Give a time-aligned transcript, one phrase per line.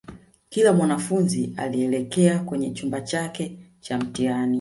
[0.49, 4.49] kila mwanafunzi alielekea kwenye chumba chake cha mtihani